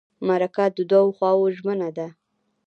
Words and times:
مرکه 0.27 0.65
د 0.77 0.79
دوو 0.91 1.15
خواوو 1.17 1.53
ژمنه 1.57 1.89
ده. 1.97 2.07